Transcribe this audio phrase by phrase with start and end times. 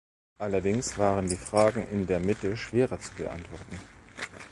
[0.39, 3.77] Allerdings waren die Fragen in der Mitte schwerer zu beantworten.